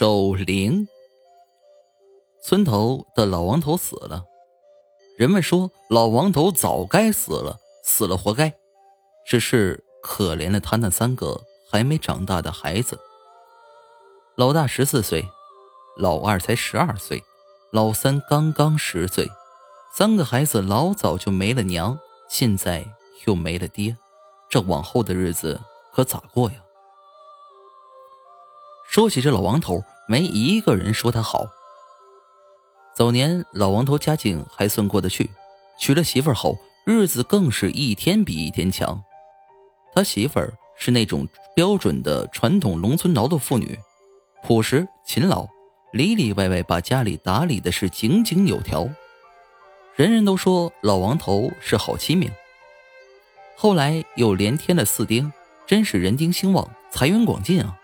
[0.00, 0.88] 守灵。
[2.42, 4.24] 村头的老王头死了，
[5.18, 8.54] 人们说老王头早该死了，死了活该。
[9.26, 12.98] 只是可怜了他那三个还没长大的孩子。
[14.36, 15.28] 老大十四岁，
[15.98, 17.22] 老二才十二岁，
[17.70, 19.28] 老三刚刚十岁，
[19.94, 21.98] 三个孩子老早就没了娘，
[22.30, 22.86] 现在
[23.26, 23.94] 又没了爹，
[24.48, 25.60] 这往后的日子
[25.92, 26.56] 可咋过呀？
[28.90, 31.46] 说起这老王头，没一个人说他好。
[32.92, 35.30] 早年老王头家境还算过得去，
[35.78, 39.00] 娶了媳妇儿后，日子更是一天比一天强。
[39.94, 41.24] 他媳妇儿是那种
[41.54, 43.78] 标准的传统农村劳动妇女，
[44.42, 45.46] 朴实勤劳，
[45.92, 48.88] 里里外外把家里打理的是井井有条。
[49.94, 52.28] 人人都说老王头是好妻命。
[53.56, 55.32] 后来又连添了四丁，
[55.64, 57.76] 真是人丁兴旺，财源广进啊。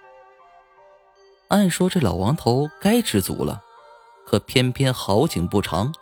[1.49, 3.63] 按说这老王头该知足了，
[4.27, 5.95] 可偏偏好景不长，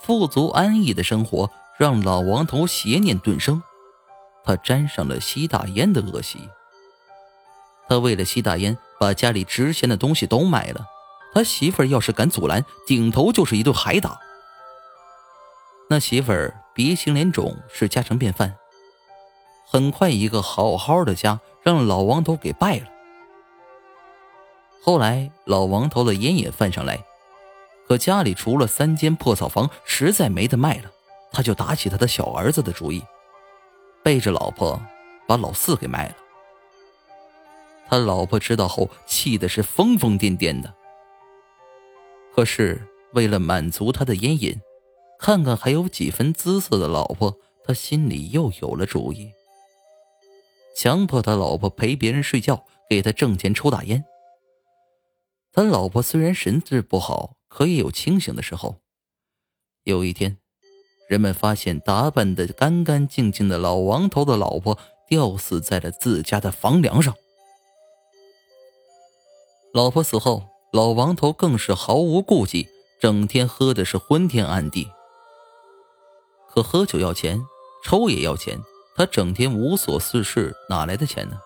[0.00, 3.62] 富足安逸的生活让老王头邪念顿生，
[4.44, 6.48] 他沾上了吸大烟的恶习。
[7.88, 10.86] 他为了吸大烟，把家里值钱的东西都卖了。
[11.34, 14.18] 他媳妇儿要是敢阻拦，顶头就是一顿海打。
[15.90, 18.56] 那媳妇儿鼻青脸肿是家常便饭。
[19.66, 22.86] 很快，一个好好的家让老王头给败了。
[24.84, 26.98] 后来老王头的烟也犯上来，
[27.86, 30.90] 可家里除了三间破草房，实在没得卖了，
[31.30, 33.00] 他就打起他的小儿子的主意，
[34.02, 34.82] 背着老婆
[35.28, 36.16] 把老四给卖了。
[37.88, 40.74] 他老婆知道后，气的是疯疯癫癫的。
[42.34, 44.60] 可是为了满足他的烟瘾，
[45.16, 49.30] 看看还有几分姿色的老婆，他心里又有了主意，
[50.74, 54.04] 强迫他老婆陪别人睡觉，给他挣钱抽大烟。
[55.52, 58.76] 他老婆虽然神志不好，可也有清醒的时候。
[59.84, 60.38] 有一天，
[61.08, 67.14] 人们发现打扮的干干净净的老王头的老婆吊死在了自家的房梁上。
[69.74, 72.68] 老婆死后，老王头更是毫无顾忌，
[72.98, 74.88] 整天喝的是昏天暗地。
[76.48, 77.42] 可喝酒要钱，
[77.84, 78.58] 抽也要钱，
[78.96, 81.38] 他整天无所事事，哪来的钱呢？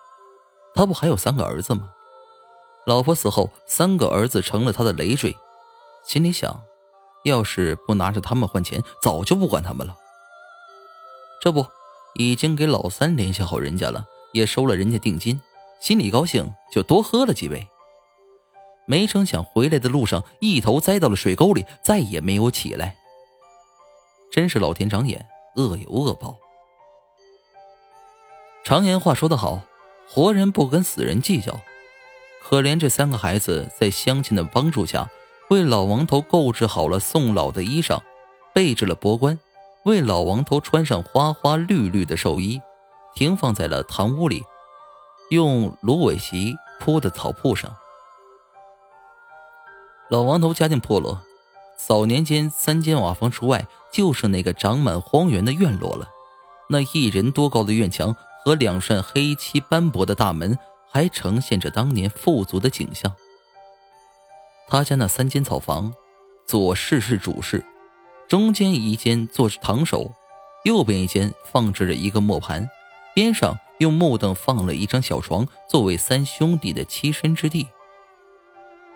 [0.73, 1.89] 他不还有三个儿子吗？
[2.87, 5.35] 老婆死后，三个儿子成了他的累赘，
[6.05, 6.63] 心里想，
[7.25, 9.93] 要是不拿着他们换钱，早就不管他们了。
[11.41, 11.65] 这不，
[12.13, 15.41] 已经给老三联系好人家了，也收了人家定金，
[15.81, 17.67] 心里高兴，就多喝了几杯。
[18.85, 22.95] 没成想回来的路上，一头栽到了水沟里，再也没有起来。
[24.31, 25.27] 真是老天长眼，
[25.57, 26.37] 恶有恶报。
[28.63, 29.59] 常言话说得好，
[30.07, 31.59] 活人不跟死人计较。
[32.41, 35.09] 可怜这三个孩子，在乡亲的帮助下，
[35.49, 37.99] 为老王头购置好了送老的衣裳，
[38.53, 39.37] 备置了帛冠，
[39.83, 42.61] 为老王头穿上花花绿绿的寿衣，
[43.13, 44.43] 停放在了堂屋里，
[45.29, 47.75] 用芦苇席铺的草铺上。
[50.09, 51.21] 老王头家境破落，
[51.75, 56.07] 早年间三间瓦房除外，就剩那个长满荒原的院落了。
[56.69, 58.15] 那一人多高的院墙
[58.45, 60.57] 和两扇黑漆斑驳的大门。
[60.97, 63.15] 还呈现着当年富足的景象。
[64.67, 65.93] 他家那三间草房，
[66.47, 67.63] 左室是主室，
[68.27, 70.11] 中间一间做堂首，
[70.63, 72.67] 右边一间放置着一个磨盘，
[73.13, 77.67] 边上用木凳放了一张小床，作为三兄弟的栖身之地。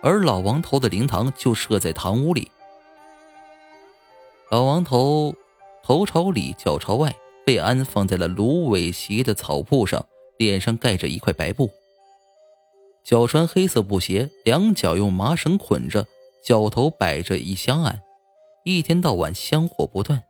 [0.02, 2.50] 而老王头的灵堂就设在堂屋里。
[4.50, 5.32] 老王头
[5.84, 7.14] 头朝里，脚朝外，
[7.46, 10.04] 被安放在了芦苇席的草铺上，
[10.36, 11.70] 脸上盖着一块白布。
[13.04, 16.06] 脚穿黑色布鞋，两脚用麻绳捆着，
[16.44, 18.02] 脚头摆着一香案，
[18.64, 20.22] 一天到晚香火不断。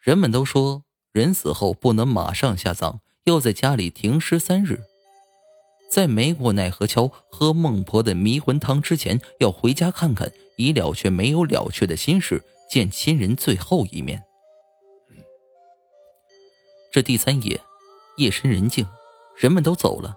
[0.00, 4.80] 人们都说，人死后不能马上下葬，要在家里停尸三日，
[5.90, 14.22] 在没过奈何桥喝孟婆的迷魂汤之前，要回家看看，已了却没有了却的心事，见亲人最后一面。
[16.92, 17.60] 这第三夜，
[18.16, 18.86] 夜深人静，
[19.36, 20.16] 人们都走了。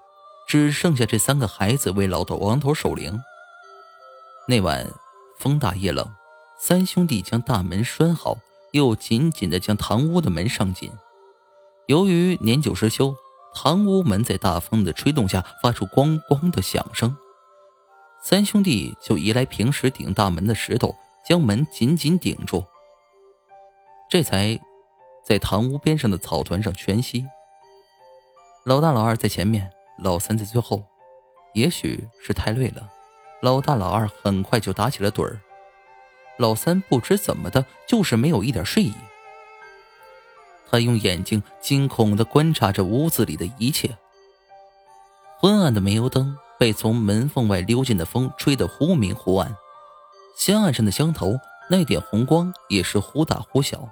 [0.52, 3.18] 只剩下这三个孩子为老头王头守灵。
[4.50, 4.86] 那晚
[5.40, 6.06] 风大夜冷，
[6.60, 8.38] 三兄弟将大门拴好，
[8.72, 10.92] 又紧紧地将堂屋的门上紧。
[11.86, 13.16] 由于年久失修，
[13.56, 17.16] 堂屋门在大风的吹动下发出咣咣的响声。
[18.22, 20.94] 三兄弟就移来平时顶大门的石头，
[21.26, 22.66] 将门紧紧顶住，
[24.10, 24.60] 这才
[25.26, 27.26] 在堂屋边上的草团上圈息。
[28.66, 29.72] 老大、老二在前面。
[30.02, 30.84] 老三在最后，
[31.54, 32.90] 也许是太累了，
[33.42, 35.40] 老大老二很快就打起了盹儿。
[36.38, 38.94] 老三不知怎么的，就是没有一点睡意。
[40.70, 43.96] 他用眼睛惊恐的观察着屋子里的一切。
[45.38, 49.56] 昏暗的煤油灯被从门缝外溜进的风吹得忽明忽暗，
[50.36, 51.36] 香案上的香头
[51.70, 53.90] 那点红光也是忽大忽小，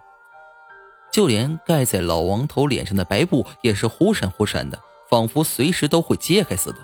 [1.12, 4.80] 就连盖在老王头脸上的白布也是忽闪忽闪的，
[5.10, 6.78] 仿佛随时都会揭开似的。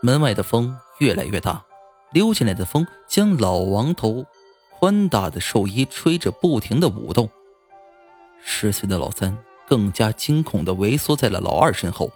[0.00, 1.64] 门外的风越来越大，
[2.10, 4.26] 溜进来的风将老王头
[4.78, 7.30] 宽大的寿衣吹着不停的舞动。
[8.42, 9.38] 十岁的老三
[9.68, 12.10] 更加惊恐的萎缩在了老二身后，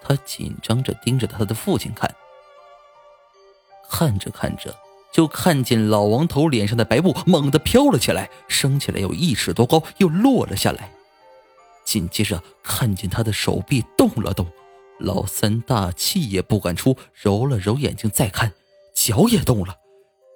[0.00, 2.14] 他紧张着盯着他的父亲看。
[3.90, 4.72] 看着看着，
[5.10, 10.88] 就看见老王头脸上的白布猛地飘了起来，升起来有一尺多高，又落了下来。
[11.84, 14.46] 紧接着，看见他的手臂动了动。
[14.98, 18.52] 老三大气也不敢出，揉了揉眼睛再看，
[18.94, 19.76] 脚也动了。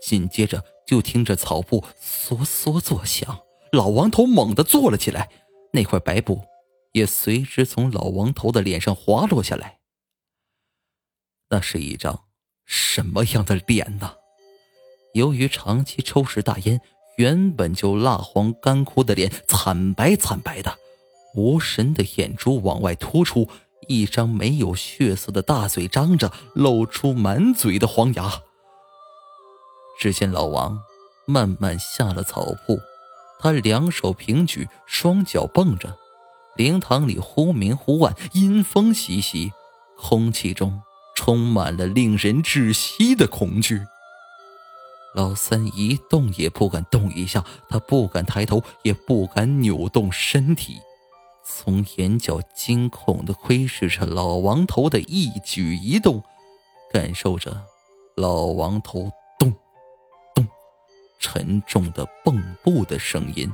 [0.00, 3.40] 紧接着就听着草布嗦嗦作响，
[3.72, 5.30] 老王头猛地坐了起来，
[5.72, 6.42] 那块白布
[6.92, 9.78] 也随之从老王头的脸上滑落下来。
[11.50, 12.24] 那是一张
[12.64, 14.14] 什么样的脸呢？
[15.14, 16.80] 由于长期抽食大烟，
[17.16, 20.76] 原本就蜡黄干枯的脸惨白惨白的，
[21.36, 23.48] 无神的眼珠往外突出。
[23.88, 28.42] 一张没有血色的大嘴张着，露出满嘴的黄牙。
[30.00, 30.80] 只见老王
[31.24, 32.80] 慢慢下了草铺，
[33.38, 35.96] 他两手平举，双脚蹦着，
[36.56, 39.52] 灵堂里忽明忽暗，阴风习习，
[39.96, 40.82] 空气中
[41.14, 43.80] 充满了令人窒息的恐惧。
[45.14, 50.78] 老三一动也不敢动一下，他不敢抬头，也不敢扭动身体。
[51.48, 56.20] 从眼角惊恐的窥视着老王头的一举一动，
[56.92, 57.64] 感受着
[58.16, 59.54] 老王头咚
[60.34, 60.44] 咚
[61.20, 63.48] 沉重的蹦步的声音。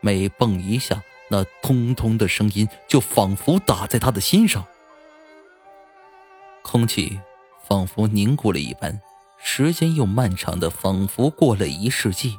[0.00, 4.64] 每蹦一下，那通通的声音就仿佛打在他的心上。
[6.62, 7.18] 空气
[7.64, 9.00] 仿佛凝固了一般，
[9.42, 12.38] 时间又漫长的仿佛过了一世纪。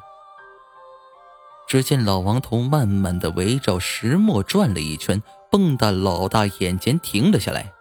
[1.68, 5.22] 只见老王头慢慢的围绕石磨转了一圈，
[5.52, 7.74] 蹦到老大眼前停了下来。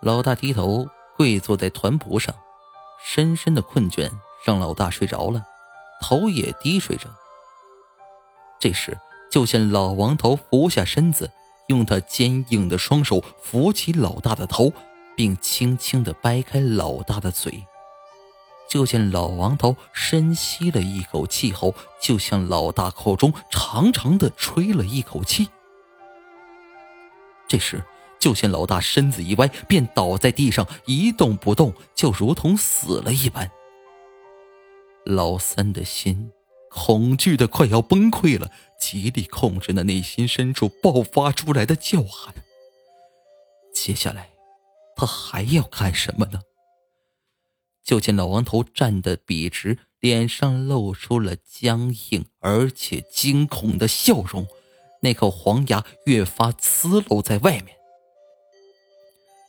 [0.00, 0.88] 老大低头
[1.18, 2.34] 跪坐在团蒲上，
[3.04, 4.10] 深深的困倦
[4.42, 5.44] 让老大睡着了，
[6.00, 7.10] 头也低垂着。
[8.58, 8.98] 这时，
[9.30, 11.30] 就见老王头俯下身子，
[11.68, 14.72] 用他坚硬的双手扶起老大的头，
[15.14, 17.66] 并轻轻的掰开老大的嘴。
[18.70, 25.48] 就见老王头深吸了一口气后，就向老大口中长长的吹了一口气。
[27.48, 27.82] 这时，
[28.20, 33.50] 就见老大身子一歪，便倒在地上一动不动，就如同死了一般。
[35.04, 36.30] 老三的心
[36.70, 42.32] 恐惧的快要崩溃了，极力控制那内心深处爆发出来的叫喊。
[43.74, 44.30] 接下来，
[44.94, 46.40] 他还要干什么呢？
[47.90, 54.46] 就见老王头站得笔直，脸上露出了僵硬而且惊恐的笑容，
[55.02, 57.76] 那口黄牙越发呲露在外面。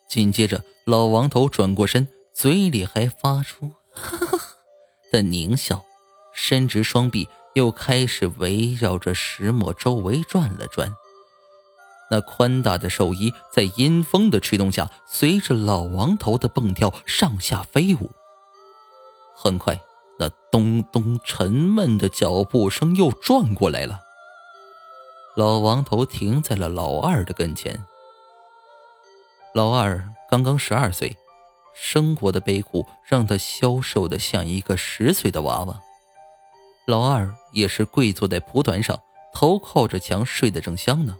[0.09, 4.39] 紧接着，老王头转过身，嘴里还发出“哈哈”
[5.13, 5.85] 的狞笑，
[6.33, 10.91] 伸直双臂，又开始围绕着石磨周围转了转。
[12.09, 18.09] 那宽大的寿衣在阴风的吹动下，随着老王头的蹦跳上下飞舞。
[19.43, 19.81] 很快，
[20.19, 23.99] 那咚咚沉闷的脚步声又转过来了。
[25.35, 27.83] 老王头停在了老二的跟前。
[29.55, 31.17] 老二刚刚十二岁，
[31.73, 35.81] 生活的悲苦让他消瘦的像一个十岁的娃娃。
[36.85, 39.01] 老二也是跪坐在蒲团上，
[39.33, 41.17] 头靠着墙睡得正香呢，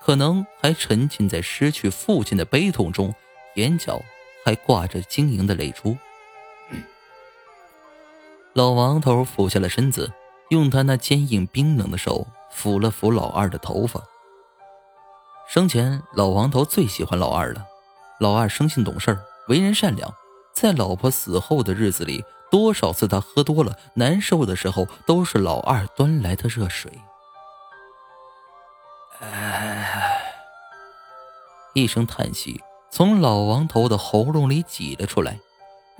[0.00, 3.14] 可能还沉浸在失去父亲的悲痛中，
[3.56, 4.00] 眼角
[4.46, 5.94] 还挂着晶莹的泪珠。
[8.52, 10.12] 老王头俯下了身子，
[10.48, 14.02] 用他那坚硬冰冷的手抚了抚老二的头发。
[15.48, 17.64] 生前，老王头最喜欢老二了。
[18.18, 19.16] 老二生性懂事，
[19.48, 20.12] 为人善良，
[20.52, 26.90] 在老婆死后的日子里，多少次他喝多了难受的时候，都是老二端来的热水。
[29.20, 30.22] 唉，
[31.74, 35.38] 一声叹息从老王头的喉咙里挤了出来。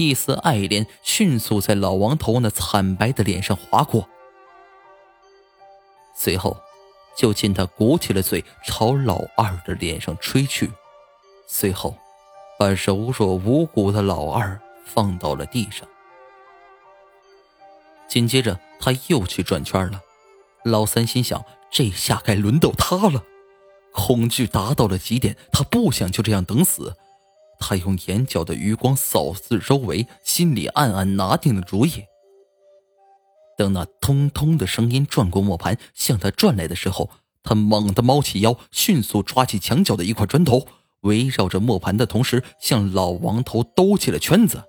[0.01, 4.09] 一丝爱怜迅速在老王头那惨白的脸上划过，
[6.17, 6.57] 随后，
[7.15, 10.73] 就见他鼓起了嘴朝老二的脸上吹去，
[11.47, 11.99] 随后，
[12.59, 15.87] 把柔弱无骨的老二放到了地上。
[18.09, 20.01] 紧接着，他又去转圈了。
[20.65, 23.23] 老三心想：这下该轮到他了。
[23.93, 26.97] 恐惧达到了极点，他不想就这样等死。
[27.61, 32.03] 他用眼角的余光扫视周围，心里暗暗拿定了主意。
[33.57, 37.11] 等那通通的声音转过磨盘向他转来的时候，
[37.43, 40.67] 他猛地猫起腰，迅速抓起墙角的一块砖头，
[41.03, 44.65] 围绕着磨盘的同时，向老王头兜起了圈子。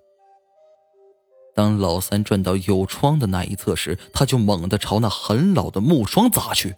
[1.56, 6.76] 当老三转到有窗的那一侧时，他就猛地朝那很老的木窗砸去。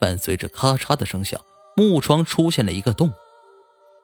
[0.00, 1.40] 伴随着咔嚓的声响，
[1.76, 3.12] 木窗出现了一个洞。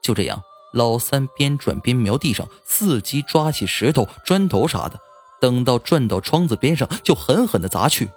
[0.03, 0.43] 就这样，
[0.77, 5.01] 老三边转边瞄地上，伺机抓起石头、砖头啥的，
[5.41, 8.11] 等到转到窗子边上，就狠狠的砸去。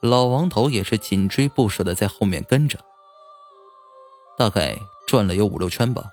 [0.00, 2.80] 老王头也是紧追不舍的在后面跟着。
[4.36, 4.76] 大概
[5.06, 6.06] 转了有五六圈吧，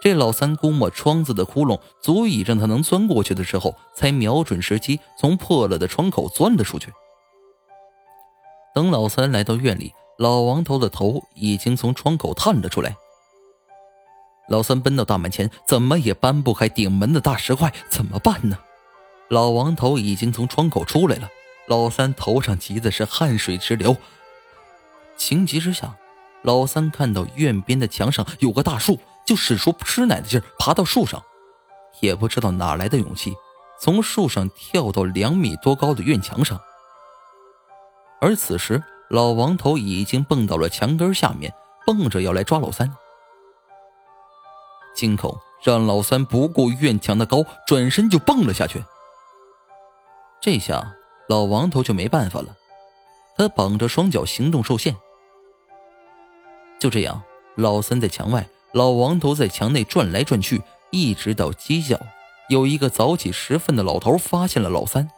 [0.00, 6.92] 这老三估摸窗子的窟窿足以让他能钻过去的时候，才瞄准时机从破了的窗口钻了出去。
[8.72, 12.94] 等老三来到院里，老王头的头已经从窗口探了出来。
[14.50, 18.58] 老三奔到大门前，怎么也搬不开顶门的大石块，怎么办呢？
[19.28, 21.28] 老王头已经从窗口出来了，
[21.68, 23.96] 老三头上急的是汗水直流。
[25.16, 25.94] 情急之下，
[26.42, 31.22] 老三看到院边的墙上有个大树，就使出吃奶的劲爬到树上，
[32.00, 33.32] 也不知道哪来的勇气，
[33.80, 36.60] 从树上跳到两米多高的院墙上。
[38.20, 41.54] 而此时，老王头已经蹦到了墙根下面，
[41.86, 42.92] 蹦着要来抓老三。
[45.00, 48.84] 惊恐让老三不顾院墙的高，转身就蹦了下去。
[50.42, 50.94] 这下
[51.26, 52.54] 老王头就没办法了，
[53.34, 54.94] 他绑着双脚行动受限。
[56.78, 57.22] 就这样，
[57.54, 61.98] 老三在墙外，老王头在墙内转来转去，一直到鸡叫，
[62.50, 65.10] 有一个早起时分的老头发现了老三。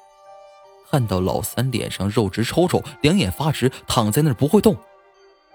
[0.93, 4.77] 看到老三脸上肉直抽抽，两眼发直，躺在那儿不会动，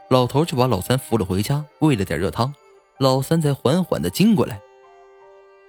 [0.10, 2.54] 老头就把老三扶了回家，喂了点热汤，
[3.00, 4.62] 老三才缓缓的惊过来。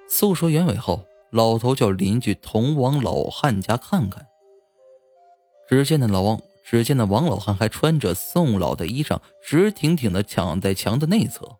[0.08, 4.26] 诉说原委后，老头叫邻居同往老汉家看看。
[5.68, 11.58] 只见那老王，只见那王老汉还穿着宋老的衣裳，直挺挺的抢在墙的内侧。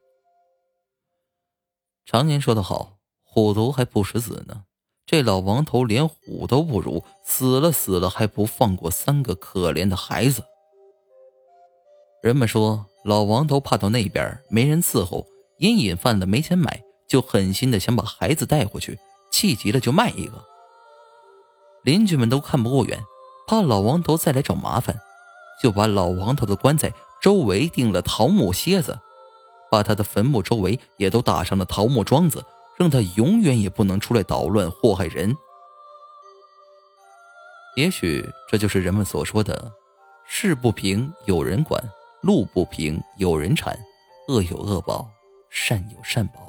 [2.06, 4.64] 常言说得好，虎毒还不食子呢。
[5.04, 10.42] 这老王头连虎都不如，死了死了还不放过三个可怜的孩子。
[12.22, 15.26] 人们说老王头怕到那边没人伺候，
[15.58, 18.98] 隐隐犯了没钱买，就狠心的想把孩子带回去，
[19.30, 20.44] 气急了就卖一个。
[21.82, 23.02] 邻居们都看不过眼，
[23.46, 24.98] 怕老王头再来找麻烦，
[25.62, 28.98] 就把老王头的棺材周围钉了桃木楔子，
[29.70, 32.44] 把他的坟墓周围也都打上了桃木桩子。
[32.78, 35.36] 让他永远也不能出来捣乱祸害人。
[37.74, 39.72] 也许这就是人们所说的
[40.24, 41.82] “事不平有人管，
[42.20, 43.76] 路不平有人铲，
[44.28, 45.10] 恶有恶报，
[45.50, 46.47] 善有善报”。